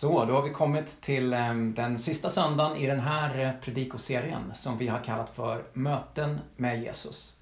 [0.00, 4.54] Så, då har vi kommit till ehm, den sista söndagen i den här eh, predikoserien
[4.54, 7.38] som vi har kallat för Möten med Jesus.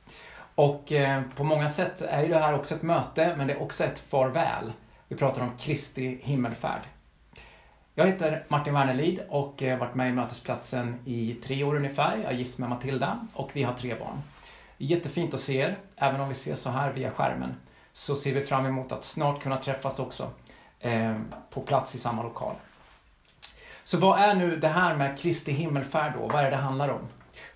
[0.55, 3.63] Och eh, på många sätt är ju det här också ett möte, men det är
[3.63, 4.73] också ett farväl.
[5.09, 6.81] Vi pratar om Kristi himmelfärd.
[7.95, 12.17] Jag heter Martin Wernerlid och har varit med i Mötesplatsen i tre år ungefär.
[12.17, 14.23] Jag är gift med Matilda och vi har tre barn.
[14.79, 17.55] Jättefint att se er, även om vi ses så här via skärmen.
[17.93, 20.31] Så ser vi fram emot att snart kunna träffas också
[20.87, 21.17] Eh,
[21.51, 22.55] på plats i samma lokal.
[23.85, 26.27] Så vad är nu det här med Kristi himmelfärd då?
[26.27, 27.01] Vad är det det handlar om?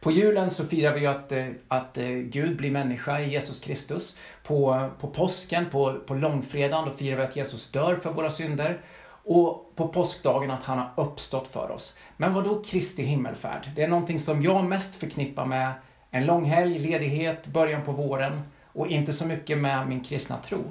[0.01, 3.61] På julen så firar vi ju att, eh, att eh, Gud blir människa i Jesus
[3.61, 4.19] Kristus.
[4.43, 8.81] På, på påsken, på, på långfredagen, då firar vi att Jesus dör för våra synder.
[9.25, 11.97] Och på påskdagen att han har uppstått för oss.
[12.17, 13.71] Men vad då Kristi himmelfärd?
[13.77, 15.73] Det är någonting som jag mest förknippar med
[16.11, 20.65] en lång helg, ledighet, början på våren och inte så mycket med min kristna tro.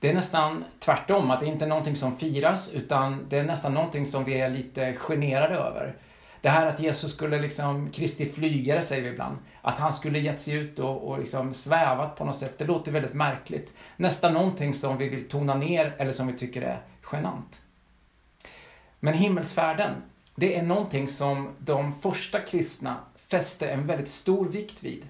[0.00, 3.74] Det är nästan tvärtom, att det inte är någonting som firas, utan det är nästan
[3.74, 5.96] någonting som vi är lite generade över.
[6.40, 10.40] Det här att Jesus skulle liksom, Kristi flygare säger vi ibland, att han skulle gett
[10.40, 13.72] sig ut och, och liksom svävat på något sätt, det låter väldigt märkligt.
[13.96, 17.60] Nästan någonting som vi vill tona ner eller som vi tycker är genant.
[19.00, 19.94] Men himmelsfärden,
[20.34, 25.08] det är någonting som de första kristna fäste en väldigt stor vikt vid.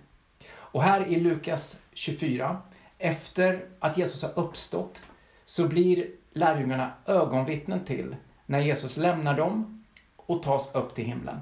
[0.49, 2.63] Och här i Lukas 24
[2.99, 5.03] efter att Jesus har uppstått
[5.45, 8.17] så blir lärjungarna ögonvittnen till
[8.47, 9.85] när Jesus lämnar dem
[10.17, 11.41] och tas upp till himlen.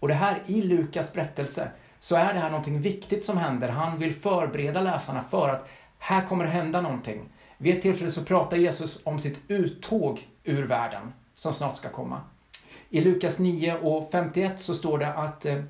[0.00, 3.68] Och det här i Lukas berättelse så är det här någonting viktigt som händer.
[3.68, 7.28] Han vill förbereda läsarna för att här kommer det hända någonting.
[7.58, 12.20] Vid ett tillfälle så pratar Jesus om sitt uttåg ur världen som snart ska komma.
[12.90, 15.62] I Lukas 9 och 51 så står det att, eh,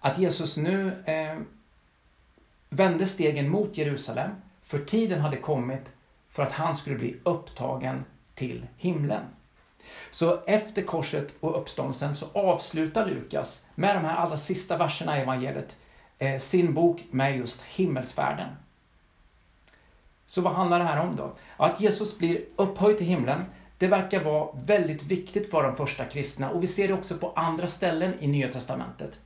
[0.00, 1.38] att Jesus nu eh,
[2.70, 4.30] vände stegen mot Jerusalem,
[4.62, 5.90] för tiden hade kommit
[6.30, 8.04] för att han skulle bli upptagen
[8.34, 9.22] till himlen.
[10.10, 15.22] Så efter korset och uppståndelsen så avslutar Lukas med de här allra sista verserna i
[15.22, 15.76] evangeliet
[16.18, 18.48] eh, sin bok med just himmelsfärden.
[20.26, 21.32] Så vad handlar det här om då?
[21.56, 23.44] Att Jesus blir upphöjd till himlen,
[23.78, 27.32] det verkar vara väldigt viktigt för de första kristna och vi ser det också på
[27.36, 29.20] andra ställen i Nya Testamentet.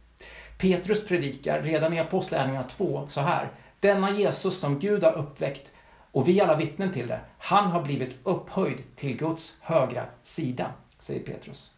[0.59, 3.51] Petrus predikar redan i Apostlagärningarna 2 så här.
[3.81, 5.73] Denna Jesus som Gud har uppväckt
[6.13, 11.21] och vi alla vittnen till det, han har blivit upphöjd till Guds högra sida, säger
[11.21, 11.71] Petrus.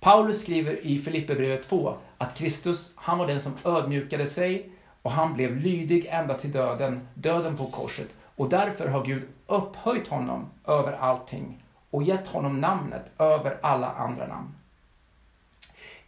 [0.00, 4.70] Paulus skriver i Filipperbrevet 2 att Kristus, han var den som ödmjukade sig
[5.02, 8.08] och han blev lydig ända till döden, döden på korset.
[8.36, 14.26] Och därför har Gud upphöjt honom över allting och gett honom namnet över alla andra
[14.26, 14.54] namn.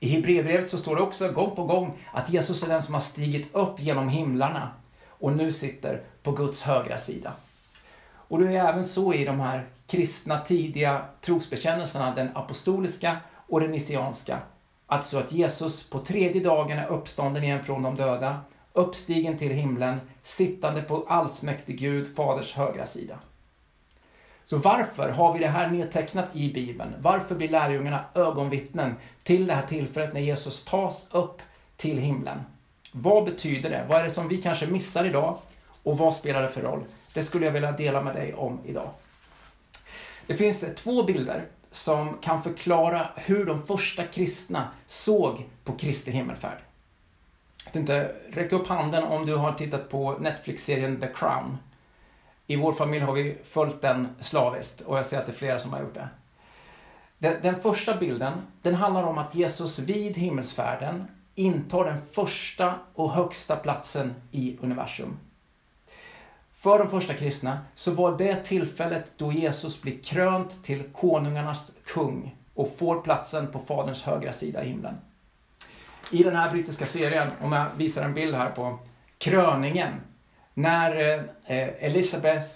[0.01, 3.01] I Hebreerbrevet så står det också gång på gång att Jesus är den som har
[3.01, 4.71] stigit upp genom himlarna
[5.09, 7.33] och nu sitter på Guds högra sida.
[8.11, 13.71] Och det är även så i de här kristna tidiga trosbekännelserna, den apostoliska och den
[13.71, 14.39] nisianska,
[14.87, 18.41] att så att Jesus på tredje dagen är uppstånden igen från de döda,
[18.73, 23.19] uppstigen till himlen, sittande på allsmäktig Gud, Faders högra sida.
[24.49, 26.95] Så varför har vi det här nedtecknat i Bibeln?
[26.99, 31.43] Varför blir lärjungarna ögonvittnen till det här tillfället när Jesus tas upp
[31.77, 32.43] till himlen?
[32.93, 33.85] Vad betyder det?
[33.89, 35.39] Vad är det som vi kanske missar idag?
[35.83, 36.85] Och vad spelar det för roll?
[37.15, 38.91] Det skulle jag vilja dela med dig om idag.
[40.27, 46.59] Det finns två bilder som kan förklara hur de första kristna såg på Kristi himmelfärd.
[47.65, 51.59] Jag tänkte, räck upp handen om du har tittat på Netflix-serien The Crown.
[52.51, 55.59] I vår familj har vi följt den slaviskt och jag ser att det är flera
[55.59, 56.09] som har gjort det.
[57.19, 58.33] Den, den första bilden,
[58.63, 61.05] den handlar om att Jesus vid himmelsfärden
[61.35, 65.19] intar den första och högsta platsen i universum.
[66.55, 72.37] För de första kristna så var det tillfället då Jesus blir krönt till konungarnas kung
[72.55, 74.95] och får platsen på Faderns högra sida i himlen.
[76.11, 78.79] I den här brittiska serien, om jag visar en bild här på
[79.19, 79.93] kröningen,
[80.59, 82.47] när eh, Elisabeth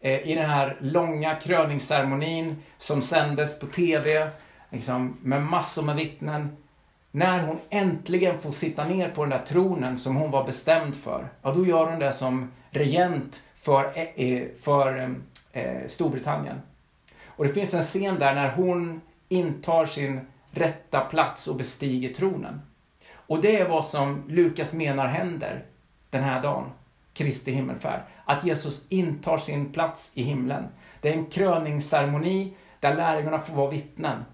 [0.00, 4.30] eh, i den här långa kröningsceremonin som sändes på TV,
[4.70, 6.56] liksom, med massor med vittnen,
[7.10, 11.28] när hon äntligen får sitta ner på den där tronen som hon var bestämd för,
[11.42, 15.10] ja då gör hon det som regent för, eh, eh,
[15.52, 16.62] eh Storbritannien.
[17.26, 22.60] Och det finns en scen där när hon intar sin rätta plats och bestiger tronen.
[23.14, 25.64] Och det är vad som Lukas menar händer
[26.10, 26.70] den här dagen.
[27.14, 28.00] Kristi himmelfärd.
[28.24, 30.68] Att Jesus intar sin plats i himlen.
[31.00, 34.24] Det är en kröningsceremoni där lärjungarna får vara vittnen.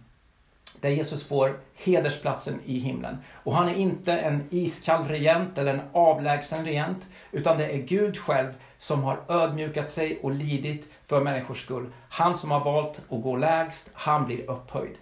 [0.80, 3.18] där Jesus får hedersplatsen i himlen.
[3.42, 8.18] Och han är inte en iskall regent eller en avlägsen regent, utan det är Gud
[8.18, 11.92] själv som har ödmjukat sig och lidit för människors skull.
[12.08, 14.96] Han som har valt att gå lägst, han blir upphöjd.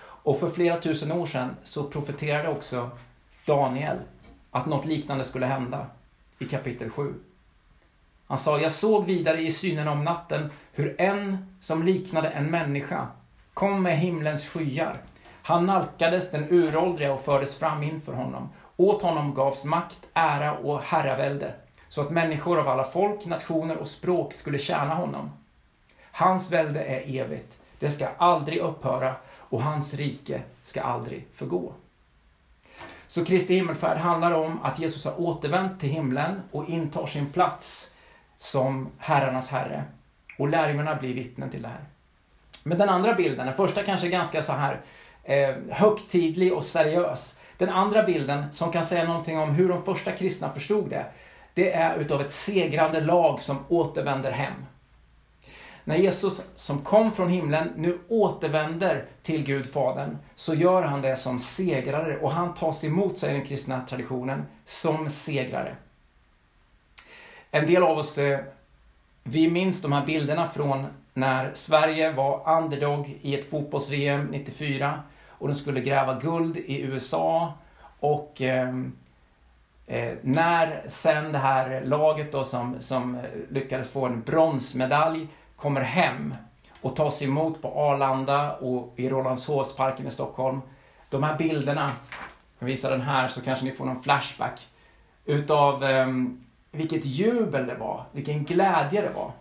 [0.00, 2.90] Och för flera tusen år sedan så profeterade också
[3.46, 3.98] Daniel
[4.50, 5.86] att något liknande skulle hända
[6.38, 7.14] i kapitel 7.
[8.26, 13.06] Han sa, jag såg vidare i synen om natten hur en som liknade en människa
[13.54, 14.96] kom med himlens skyar.
[15.42, 18.48] Han nalkades den uråldriga och fördes fram inför honom.
[18.76, 21.54] Åt honom gavs makt, ära och herravälde,
[21.88, 25.30] så att människor av alla folk, nationer och språk skulle tjäna honom.
[26.12, 31.72] Hans välde är evigt, det ska aldrig upphöra och hans rike ska aldrig förgå.
[33.08, 37.94] Så Kristi himmelfärd handlar om att Jesus har återvänt till himlen och intar sin plats
[38.36, 39.84] som herrarnas herre.
[40.38, 41.84] Och lärjungarna blir vittnen till det här.
[42.64, 44.80] Men den andra bilden, den första kanske är ganska så här
[45.24, 47.40] eh, högtidlig och seriös.
[47.56, 51.06] Den andra bilden, som kan säga någonting om hur de första kristna förstod det,
[51.54, 54.54] det är utav ett segrande lag som återvänder hem.
[55.88, 61.16] När Jesus, som kom från himlen, nu återvänder till Gud Fadern, så gör han det
[61.16, 65.76] som segrare och han tas emot, säger den kristna traditionen, som segrare.
[67.50, 68.40] En del av oss, eh,
[69.22, 75.48] vi minns de här bilderna från när Sverige var underdog i ett fotbolls-VM 94 och
[75.48, 77.52] de skulle gräva guld i USA
[78.00, 78.74] och eh,
[79.86, 85.28] eh, när sen det här laget då som, som eh, lyckades få en bronsmedalj
[85.60, 86.34] kommer hem
[86.80, 90.60] och tas emot på Arlanda och i Rålambshovsparken i Stockholm.
[91.10, 91.92] De här bilderna,
[92.58, 94.66] jag visar den här så kanske ni får någon flashback,
[95.24, 96.06] utav eh,
[96.70, 99.32] vilket jubel det var, vilken glädje det var.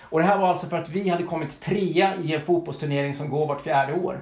[0.00, 3.30] Och det här var alltså för att vi hade kommit trea i en fotbollsturnering som
[3.30, 4.20] går vart fjärde år.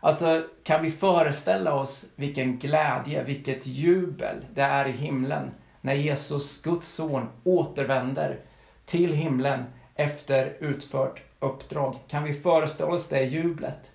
[0.00, 5.50] Alltså, kan vi föreställa oss vilken glädje, vilket jubel det är i himlen
[5.80, 8.38] när Jesus, Guds son, återvänder
[8.84, 9.64] till himlen
[9.94, 11.96] efter utfört uppdrag.
[12.08, 13.90] Kan vi föreställa oss det jublet?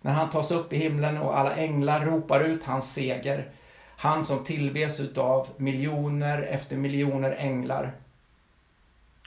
[0.00, 3.50] När han tas upp i himlen och alla änglar ropar ut hans seger.
[3.96, 7.92] Han som tillbes utav miljoner efter miljoner änglar.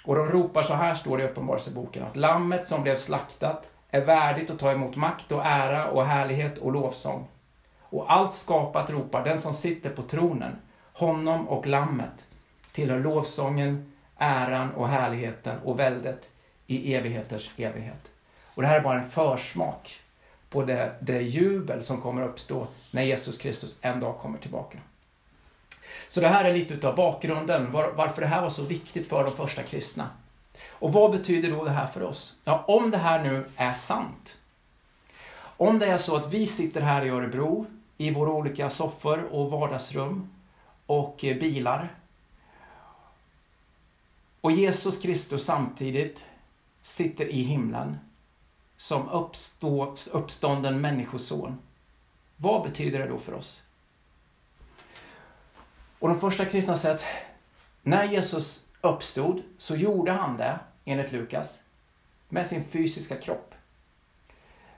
[0.06, 4.06] Och de ropar så här, står det i Uppenbarelseboken, att lammet som blev slaktat är
[4.06, 7.27] värdigt att ta emot makt och ära och härlighet och lovsång.
[7.81, 10.56] Och allt skapat ropar, den som sitter på tronen,
[10.94, 12.25] honom och lammet,
[12.71, 16.29] tillhör lovsången, äran och härligheten och väldet
[16.67, 18.11] i evigheters evighet.
[18.45, 19.99] Och det här är bara en försmak
[20.49, 24.77] på det, det jubel som kommer uppstå när Jesus Kristus en dag kommer tillbaka.
[26.09, 29.23] Så det här är lite utav bakgrunden, var, varför det här var så viktigt för
[29.23, 30.09] de första kristna.
[30.69, 32.35] Och vad betyder då det här för oss?
[32.43, 34.37] Ja, om det här nu är sant.
[35.57, 37.65] Om det är så att vi sitter här i Örebro,
[37.97, 40.29] i våra olika soffor och vardagsrum
[40.85, 41.93] och eh, bilar.
[44.41, 46.25] Och Jesus Kristus samtidigt
[46.81, 47.97] sitter i himlen
[48.77, 51.57] som uppstå, uppstånden människoson.
[52.37, 53.61] Vad betyder det då för oss?
[55.99, 57.03] Och de första kristna säger att
[57.83, 61.59] när Jesus uppstod så gjorde han det, enligt Lukas,
[62.29, 63.55] med sin fysiska kropp.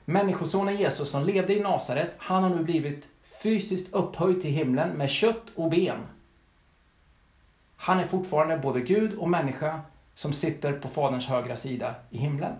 [0.06, 5.09] Människosonen Jesus som levde i Nasaret, han har nu blivit fysiskt upphöjd till himlen med
[5.09, 6.00] kött och ben.
[7.81, 9.81] Han är fortfarande både Gud och människa
[10.14, 12.56] som sitter på Faderns högra sida i himlen.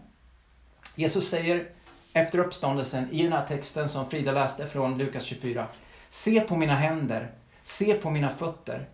[0.96, 1.70] Jesus säger
[2.14, 5.68] efter uppståndelsen i den här texten som Frida läste från Lukas 24.
[6.10, 7.32] Se på mina händer,
[7.64, 8.90] se på mina fötter.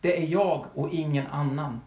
[0.00, 1.80] Det är jag och ingen annan.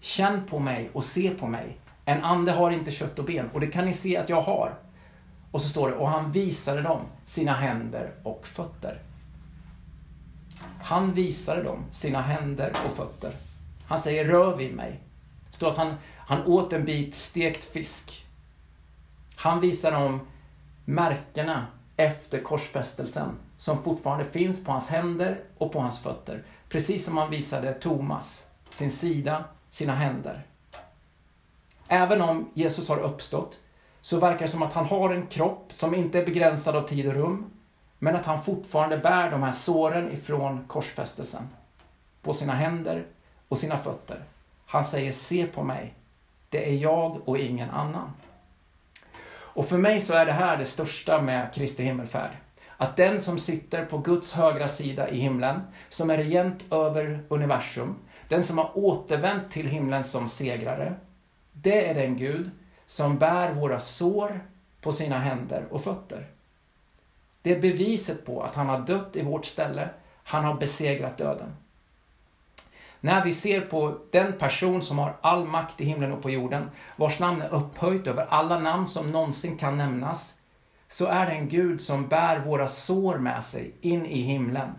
[0.00, 1.76] Känn på mig och se på mig.
[2.04, 4.74] En ande har inte kött och ben och det kan ni se att jag har.
[5.50, 9.02] Och så står det, och han visade dem sina händer och fötter.
[10.82, 13.32] Han visade dem sina händer och fötter.
[13.86, 15.00] Han säger, rör vid mig.
[15.50, 18.26] Det står att han, han åt en bit stekt fisk.
[19.36, 20.20] Han visar dem
[20.84, 26.44] märkena efter korsfästelsen som fortfarande finns på hans händer och på hans fötter.
[26.68, 30.46] Precis som han visade Thomas sin sida, sina händer.
[31.88, 33.60] Även om Jesus har uppstått
[34.00, 37.08] så verkar det som att han har en kropp som inte är begränsad av tid
[37.08, 37.50] och rum,
[37.98, 41.48] men att han fortfarande bär de här såren ifrån korsfästelsen.
[42.22, 43.06] På sina händer
[43.48, 44.22] och sina fötter.
[44.66, 45.94] Han säger, se på mig.
[46.48, 48.12] Det är jag och ingen annan.
[49.30, 52.30] Och för mig så är det här det största med Kristi himmelfärd.
[52.76, 57.96] Att den som sitter på Guds högra sida i himlen, som är regent över universum,
[58.28, 60.94] den som har återvänt till himlen som segrare,
[61.52, 62.50] det är den Gud
[62.86, 66.26] som bär våra sår på på sina händer och fötter.
[67.42, 69.88] Det är beviset på att han har dött i vårt ställe.
[70.24, 71.56] Han har besegrat döden.
[73.00, 76.70] När vi ser på den person som har all makt i himlen och på jorden,
[76.96, 80.38] vars namn är upphöjt över alla namn som någonsin kan nämnas,
[80.88, 84.70] så är det en Gud som bär våra sår med sig in i himlen.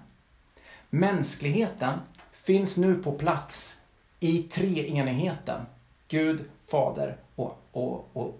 [0.89, 1.99] Mänskligheten
[2.31, 3.77] finns nu på plats
[4.19, 5.61] i treenigheten.
[6.07, 8.39] Gud, Fader och, och, och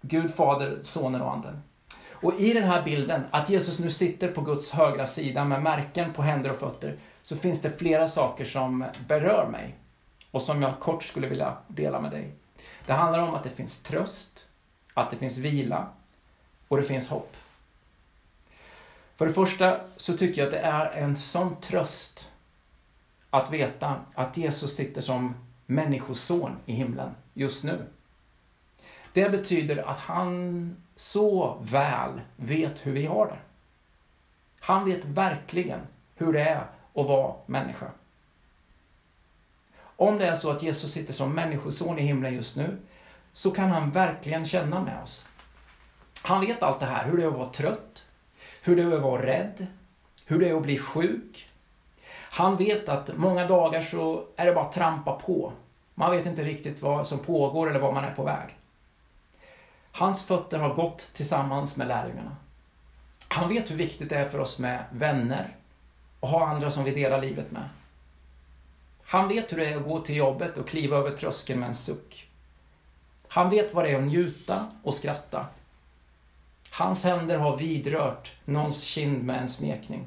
[0.00, 1.62] Gud, Fader, Sonen och Anden.
[2.26, 6.12] Och i den här bilden, att Jesus nu sitter på Guds högra sida med märken
[6.12, 9.74] på händer och fötter, så finns det flera saker som berör mig
[10.30, 12.30] och som jag kort skulle vilja dela med dig.
[12.86, 14.46] Det handlar om att det finns tröst,
[14.94, 15.88] att det finns vila
[16.68, 17.36] och det finns hopp.
[19.16, 22.32] För det första så tycker jag att det är en sån tröst
[23.30, 25.34] att veta att Jesus sitter som
[25.66, 27.86] människoson i himlen just nu.
[29.12, 33.38] Det betyder att han så väl vet hur vi har det.
[34.60, 35.80] Han vet verkligen
[36.14, 37.86] hur det är att vara människa.
[39.78, 42.78] Om det är så att Jesus sitter som människoson i himlen just nu,
[43.32, 45.26] så kan han verkligen känna med oss.
[46.22, 48.06] Han vet allt det här, hur det är att vara trött,
[48.62, 49.66] hur det är att vara rädd,
[50.24, 51.48] hur det är att bli sjuk.
[52.30, 55.52] Han vet att många dagar så är det bara att trampa på.
[55.94, 58.56] Man vet inte riktigt vad som pågår eller var man är på väg.
[59.96, 62.36] Hans fötter har gått tillsammans med lärjungarna.
[63.28, 65.56] Han vet hur viktigt det är för oss med vänner
[66.20, 67.68] och ha andra som vi delar livet med.
[69.02, 71.74] Han vet hur det är att gå till jobbet och kliva över tröskeln med en
[71.74, 72.28] suck.
[73.28, 75.46] Han vet vad det är att njuta och skratta.
[76.70, 80.06] Hans händer har vidrört någons kind med en smekning.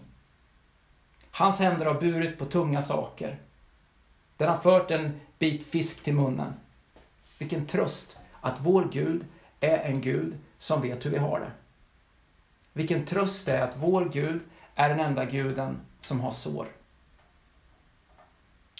[1.31, 3.39] Hans händer har burit på tunga saker.
[4.37, 6.53] Den har fört en bit fisk till munnen.
[7.37, 9.25] Vilken tröst att vår Gud
[9.67, 11.51] är en Gud som vet hur vi har det.
[12.73, 14.41] Vilken tröst det är att vår Gud
[14.75, 16.67] är den enda guden som har sår.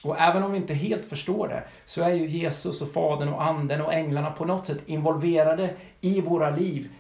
[0.04, 3.44] Och även om vi inte helt förstår det, så är ju Jesus och Fadern och
[3.44, 6.92] Anden och änglarna på något sätt involverade i våra liv.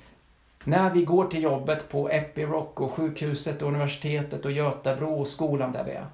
[0.63, 5.71] När vi går till jobbet på Epiroc och sjukhuset och universitetet och Götabro och skolan
[5.71, 6.07] där vi är.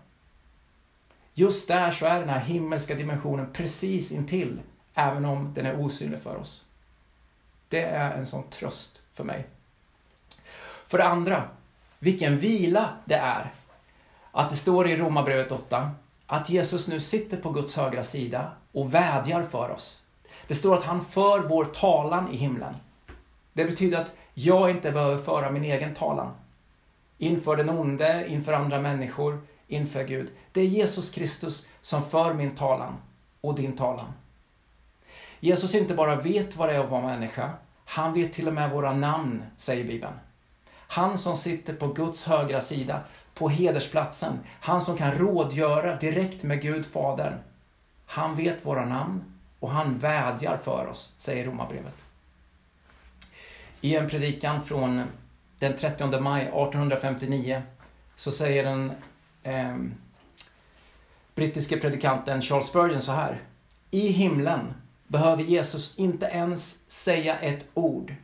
[1.34, 4.60] Just där så är den här himmelska dimensionen precis intill,
[4.93, 6.63] även om den är osynlig för oss.
[7.75, 9.46] Det är en sån tröst för mig.
[10.86, 11.44] För det andra,
[12.00, 13.53] vilken vila det är
[14.32, 15.91] att det står i Romarbrevet 8
[16.27, 20.03] att Jesus nu sitter på Guds högra sida och vädjar för oss.
[20.48, 22.75] Det står att han för vår talan i himlen.
[23.53, 26.32] Det betyder att jag inte behöver föra min egen talan.
[27.17, 30.32] Inför den onde, inför andra människor, inför Gud.
[30.51, 32.94] Det är Jesus Kristus som för min talan
[33.41, 34.13] och din talan.
[35.39, 37.51] Jesus inte bara vet vad det är att vara människa,
[37.86, 40.13] han vet till och med våra namn, säger Bibeln.
[40.88, 43.01] Han som sitter på Guds högra sida,
[43.34, 44.39] på hedersplatsen.
[44.62, 47.34] Han som kan rådgöra direkt med Gud Fadern.
[48.06, 49.24] Han vet våra namn
[49.60, 51.96] och han vädjar för oss, säger Romarbrevet.
[53.82, 55.04] I en predikan från
[55.60, 57.62] den 30 maj 1859
[58.15, 58.92] så säger den
[59.44, 59.75] eh,
[61.36, 63.42] brittiske predikanten Charles Spurgeon så här.
[63.92, 64.74] I himlen
[65.08, 68.16] behöver Jesus inte ens säga ett ord.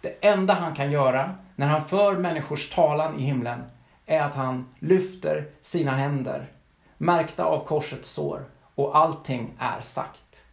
[0.00, 3.62] Det enda han kan göra när han för människors talan i himlen
[4.06, 6.46] är att han lyfter sina händer,
[6.98, 8.44] märkta av korsets sår,
[8.74, 10.44] och allting är sagt.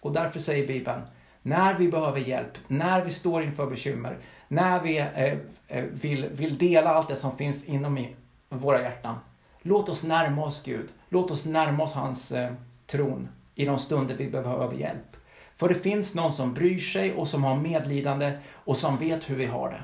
[0.00, 1.02] Och därför säger Bibeln,
[1.42, 5.38] när vi behöver hjälp, när vi står inför bekymmer, när vi eh,
[5.68, 8.06] eh vill, vill dela allt det som finns inom
[8.48, 9.18] våra hjärtan,
[9.62, 10.88] låt oss närma oss Gud.
[11.08, 12.52] Låt oss närma oss hans eh,
[12.86, 15.16] tron i de stunder vi behöver hjälp.
[15.56, 19.36] För det finns någon som bryr sig och som har medlidande och som vet hur
[19.36, 19.82] vi har det.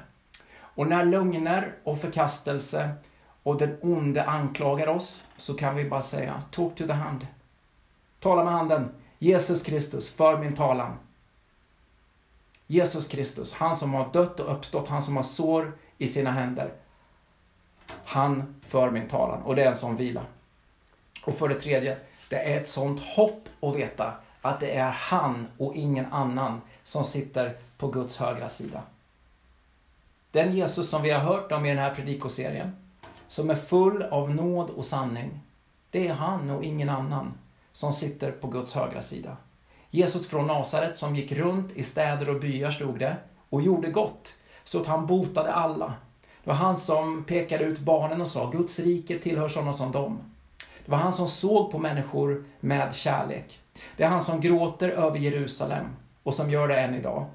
[0.52, 2.90] Och när lögner och förkastelse
[3.42, 7.26] och den onde anklagar oss så kan vi bara säga Talk to the hand.
[8.20, 8.88] Tala med handen.
[9.18, 10.96] Jesus Kristus, för min talan.
[12.66, 16.72] Jesus Kristus, han som har dött och uppstått, han som har sår i sina händer.
[18.04, 20.22] Han för min talan och det är en sån vila.
[21.24, 21.98] Och för det tredje,
[22.30, 27.04] det är ett sånt hopp att veta att det är han och ingen annan som
[27.04, 28.82] sitter på Guds högra sida.
[30.30, 32.76] Den Jesus som vi har hört om i den här predikoserien,
[33.26, 35.40] som är full av nåd och sanning,
[35.90, 37.32] det är han och ingen annan
[37.72, 39.36] som sitter på Guds högra sida.
[39.90, 43.16] Jesus från Nasaret som gick runt i städer och byar, stod det,
[43.48, 44.32] och gjorde gott,
[44.64, 45.94] så att han botade alla.
[46.44, 50.18] Det var han som pekade ut barnen och sa, Guds rike tillhör sådana som dem.
[50.84, 53.60] Det var han som såg på människor med kärlek.
[53.96, 55.86] Det är han som gråter över Jerusalem
[56.22, 57.26] och som gör det än idag.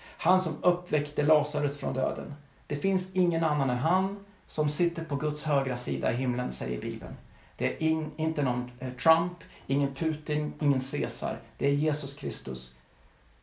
[0.00, 2.34] Han som uppväckte Lazarus från döden.
[2.66, 6.80] Det finns ingen annan än han som sitter på Guds högra sida i himlen, säger
[6.80, 7.16] Bibeln.
[7.56, 9.32] Det är in, inte någon eh, Trump,
[9.66, 11.38] ingen Putin, ingen Caesar.
[11.58, 12.74] Det är Jesus Kristus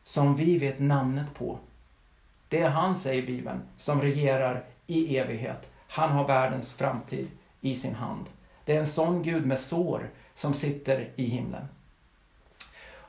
[0.04, 1.60] som vi vet namnet på.
[2.50, 5.70] Det är han, säger Bibeln, som regerar i evighet.
[5.88, 7.28] Han har världens framtid
[7.62, 8.25] i sin hand.
[8.65, 11.67] Det är en sån Gud med sår som sitter i himlen.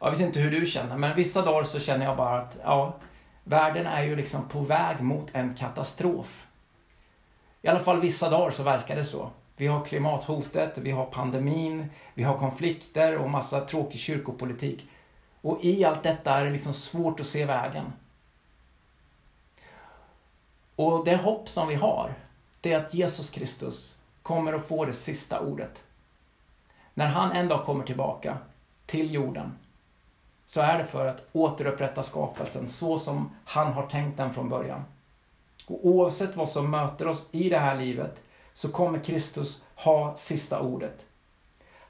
[0.00, 2.94] Jag vet inte hur du känner, men vissa dagar så känner jag bara att ja,
[3.44, 6.46] världen är ju liksom på väg mot en katastrof.
[7.62, 9.30] I alla fall vissa dagar så verkar det så.
[9.56, 14.88] Vi har klimathotet, vi har pandemin, vi har konflikter och massa tråkig kyrkopolitik.
[15.40, 17.92] Och i allt detta är det liksom svårt att se vägen.
[20.76, 22.14] Och det hopp som vi har,
[22.60, 23.95] det är att Jesus Kristus
[24.26, 25.82] kommer att få det sista ordet.
[26.94, 28.38] När han en dag kommer tillbaka
[28.86, 29.58] till jorden,
[30.44, 34.84] så är det för att återupprätta skapelsen så som han har tänkt den från början.
[35.66, 40.60] Och oavsett vad som möter oss i det här livet så kommer Kristus ha sista
[40.60, 41.04] ordet.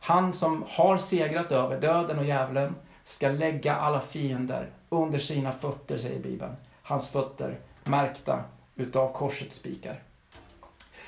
[0.00, 2.74] Han som har segrat över döden och djävulen
[3.04, 6.56] ska lägga alla fiender under sina fötter, säger Bibeln.
[6.82, 10.05] Hans fötter märkta utav korsets spikar.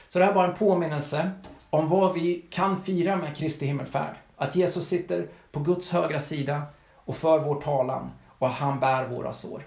[0.09, 1.31] Så det här är bara en påminnelse
[1.71, 4.17] om vad vi kan fira med Kristi himmelfärd.
[4.37, 6.63] Att Jesus sitter på Guds högra sida
[6.95, 9.63] och för vår talan och han bär våra sår.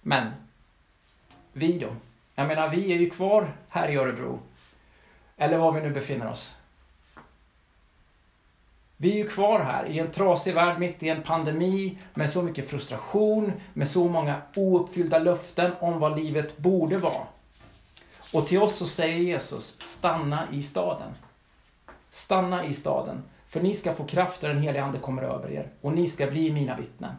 [0.00, 0.30] Men,
[1.52, 1.88] vi då?
[2.34, 4.38] Jag menar, vi är ju kvar här i Örebro.
[5.36, 6.56] Eller var vi nu befinner oss.
[8.96, 12.42] Vi är ju kvar här i en trasig värld mitt i en pandemi med så
[12.42, 17.26] mycket frustration, med så många ouppfyllda löften om vad livet borde vara.
[18.32, 21.14] Och till oss så säger Jesus, stanna i staden.
[22.10, 25.70] Stanna i staden, för ni ska få kraft när den helige Ande kommer över er
[25.80, 27.14] och ni ska bli mina vittnen.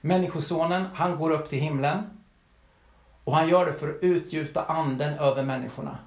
[0.00, 2.20] Människosonen, han går upp till himlen
[3.24, 5.98] och han gör det för att utgjuta anden över människorna.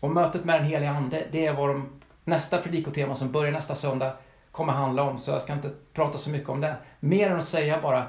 [0.00, 3.74] Och mötet med den helige Ande, det är vad de, nästa predikotema som börjar nästa
[3.74, 4.12] söndag
[4.50, 6.76] kommer handla om, så jag ska inte prata så mycket om det.
[7.00, 8.06] Mer än att säga bara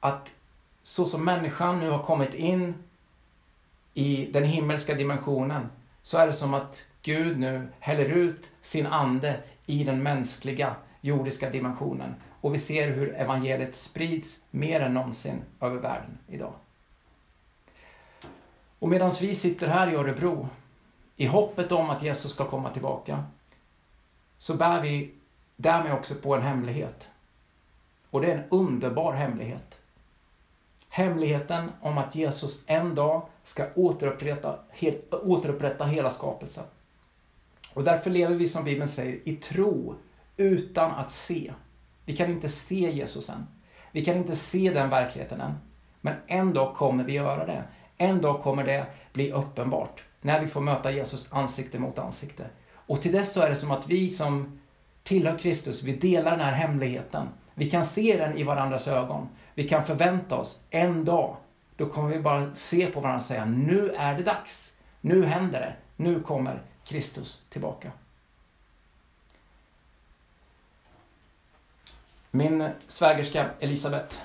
[0.00, 0.30] att
[0.82, 2.74] så som människan nu har kommit in
[3.96, 5.68] i den himmelska dimensionen,
[6.02, 11.50] så är det som att Gud nu häller ut sin ande i den mänskliga jordiska
[11.50, 12.14] dimensionen.
[12.40, 16.52] Och vi ser hur evangeliet sprids mer än någonsin över världen idag.
[18.78, 20.48] Och medan vi sitter här i Örebro,
[21.16, 23.24] i hoppet om att Jesus ska komma tillbaka,
[24.38, 25.14] så bär vi
[25.56, 27.08] därmed också på en hemlighet.
[28.10, 29.78] Och det är en underbar hemlighet.
[30.88, 34.58] Hemligheten om att Jesus en dag ska återupprätta,
[35.10, 36.64] återupprätta hela skapelsen.
[37.74, 39.94] Och därför lever vi som Bibeln säger i tro
[40.36, 41.52] utan att se.
[42.04, 43.46] Vi kan inte se Jesus än.
[43.92, 45.54] Vi kan inte se den verkligheten än.
[46.00, 47.64] Men en dag kommer vi göra det.
[47.96, 50.02] En dag kommer det bli uppenbart.
[50.20, 52.46] När vi får möta Jesus ansikte mot ansikte.
[52.72, 54.60] Och till dess så är det som att vi som
[55.02, 57.26] tillhör Kristus, vi delar den här hemligheten.
[57.54, 59.28] Vi kan se den i varandras ögon.
[59.54, 61.36] Vi kan förvänta oss en dag,
[61.76, 64.72] då kommer vi bara se på varandra och säga nu är det dags.
[65.00, 65.74] Nu händer det.
[65.96, 67.90] Nu kommer Kristus tillbaka.
[72.30, 74.16] Min svägerska Elisabeth,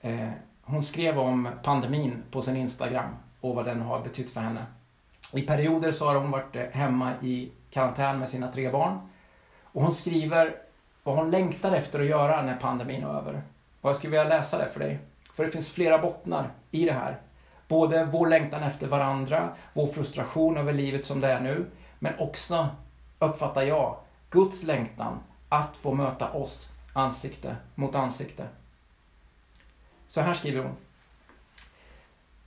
[0.00, 0.30] eh,
[0.62, 4.66] hon skrev om pandemin på sin Instagram och vad den har betytt för henne.
[5.32, 9.08] I perioder så har hon varit eh, hemma i karantän med sina tre barn.
[9.62, 10.56] Och hon skriver
[11.02, 13.42] vad hon längtar efter att göra när pandemin är över.
[13.80, 14.98] Och jag skulle vilja läsa det för dig.
[15.36, 17.16] För det finns flera bottnar i det här.
[17.68, 21.66] Både vår längtan efter varandra, vår frustration över livet som det är nu,
[21.98, 22.68] men också,
[23.18, 23.96] uppfattar jag,
[24.30, 25.18] Guds längtan
[25.48, 28.48] att få möta oss ansikte mot ansikte.
[30.08, 30.76] Så här skriver hon.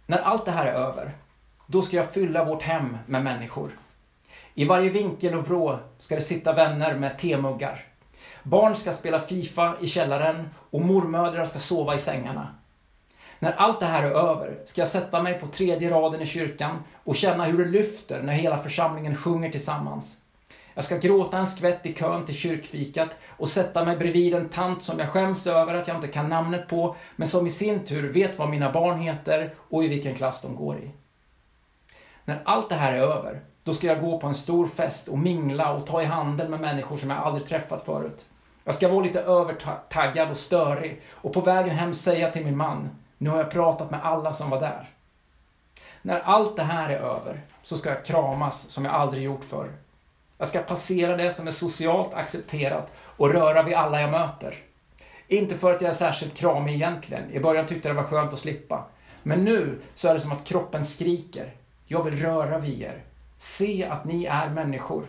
[0.05, 1.11] När allt det här är över,
[1.67, 3.71] då ska jag fylla vårt hem med människor.
[4.53, 7.85] I varje vinkel och vrå ska det sitta vänner med temuggar.
[8.43, 12.55] Barn ska spela Fifa i källaren och mormödrar ska sova i sängarna.
[13.39, 16.83] När allt det här är över ska jag sätta mig på tredje raden i kyrkan
[17.03, 20.17] och känna hur det lyfter när hela församlingen sjunger tillsammans.
[20.73, 24.83] Jag ska gråta en skvätt i kön till kyrkfikat och sätta mig bredvid en tant
[24.83, 28.13] som jag skäms över att jag inte kan namnet på, men som i sin tur
[28.13, 30.91] vet vad mina barn heter och i vilken klass de går i.
[32.25, 35.19] När allt det här är över, då ska jag gå på en stor fest och
[35.19, 38.25] mingla och ta i handen med människor som jag aldrig träffat förut.
[38.63, 42.89] Jag ska vara lite övertaggad och störig och på vägen hem säga till min man,
[43.21, 44.89] nu har jag pratat med alla som var där.
[46.01, 49.71] När allt det här är över så ska jag kramas som jag aldrig gjort förr.
[50.37, 54.55] Jag ska passera det som är socialt accepterat och röra vid alla jag möter.
[55.27, 57.31] Inte för att jag är särskilt kramig egentligen.
[57.31, 58.85] I början tyckte jag det var skönt att slippa.
[59.23, 61.53] Men nu så är det som att kroppen skriker.
[61.85, 63.03] Jag vill röra vid er.
[63.37, 65.07] Se att ni är människor.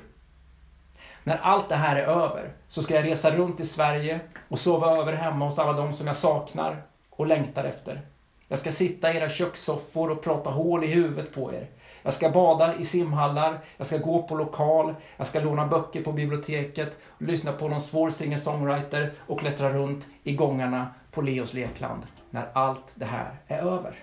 [1.25, 4.97] När allt det här är över så ska jag resa runt i Sverige och sova
[4.97, 6.83] över hemma hos alla de som jag saknar
[7.21, 8.01] och längtar efter.
[8.49, 11.67] Jag ska sitta i era kökssoffor och prata hål i huvudet på er.
[12.03, 16.13] Jag ska bada i simhallar, jag ska gå på lokal, jag ska låna böcker på
[16.13, 22.49] biblioteket, lyssna på någon svår singer-songwriter och klättra runt i gångarna på Leos lekland när
[22.53, 23.95] allt det här är över.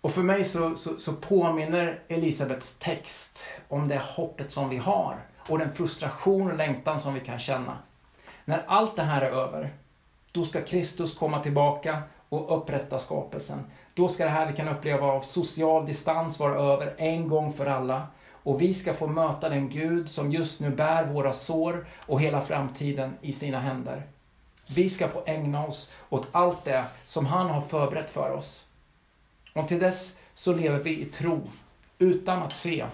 [0.00, 5.16] Och för mig så, så, så påminner Elisabets text om det hoppet som vi har
[5.38, 7.78] och den frustration och längtan som vi kan känna.
[8.44, 9.72] När allt det här är över,
[10.36, 13.66] då ska Kristus komma tillbaka och upprätta skapelsen.
[13.94, 17.66] Då ska det här vi kan uppleva av social distans vara över en gång för
[17.66, 18.06] alla.
[18.30, 22.42] Och vi ska få möta den Gud som just nu bär våra sår och hela
[22.42, 24.02] framtiden i sina händer.
[24.74, 28.64] Vi ska få ägna oss åt allt det som han har förberett för oss.
[29.54, 31.40] Och till dess så lever vi i tro,
[31.98, 32.86] utan att se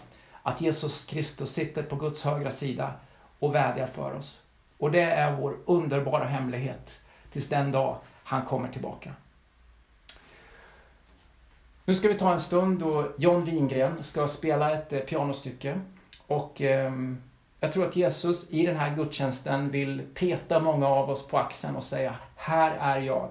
[0.42, 2.92] att Jesus Kristus sitter på Guds högra sida
[3.38, 4.42] och vädjar för oss.
[4.78, 7.01] Och det är vår underbara hemlighet
[7.32, 9.14] tills den dag han kommer tillbaka.
[11.84, 15.80] Nu ska vi ta en stund då John Wingren ska spela ett eh, pianostycke.
[16.26, 16.92] Och eh,
[17.60, 21.76] jag tror att Jesus i den här gudstjänsten vill peta många av oss på axeln
[21.76, 23.28] och säga Här är jag.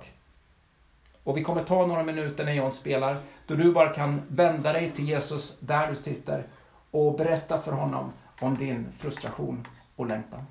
[1.24, 4.92] Och vi kommer ta några minuter när John spelar, då du bara kan vända dig
[4.92, 6.48] till Jesus där du sitter
[6.92, 10.46] och berätta för honom om din frustration och längtan.